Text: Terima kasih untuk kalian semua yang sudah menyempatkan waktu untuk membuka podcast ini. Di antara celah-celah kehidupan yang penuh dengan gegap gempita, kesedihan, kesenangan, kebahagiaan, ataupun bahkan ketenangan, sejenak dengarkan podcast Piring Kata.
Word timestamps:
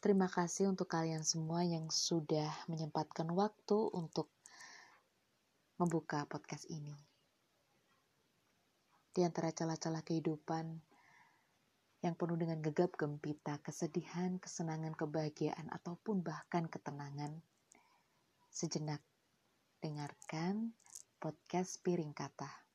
Terima 0.00 0.32
kasih 0.32 0.72
untuk 0.72 0.88
kalian 0.88 1.20
semua 1.28 1.60
yang 1.60 1.92
sudah 1.92 2.48
menyempatkan 2.72 3.28
waktu 3.36 3.76
untuk 3.92 4.32
membuka 5.76 6.24
podcast 6.24 6.64
ini. 6.72 6.96
Di 9.12 9.28
antara 9.28 9.52
celah-celah 9.52 10.00
kehidupan 10.00 10.72
yang 12.00 12.16
penuh 12.16 12.40
dengan 12.40 12.64
gegap 12.64 12.96
gempita, 12.96 13.60
kesedihan, 13.60 14.40
kesenangan, 14.40 14.96
kebahagiaan, 14.96 15.68
ataupun 15.68 16.24
bahkan 16.24 16.64
ketenangan, 16.64 17.36
sejenak 18.48 19.04
dengarkan 19.84 20.72
podcast 21.20 21.76
Piring 21.84 22.16
Kata. 22.16 22.69